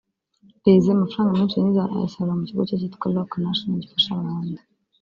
[0.63, 4.61] Jay Z amafaranga menshi yinjiza ayasarura mu kigo cye cyitwa Roc Nation gifasha abahanzi